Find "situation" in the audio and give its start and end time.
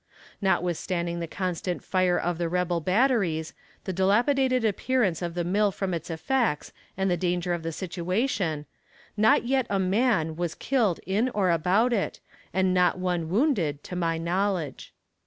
7.71-8.65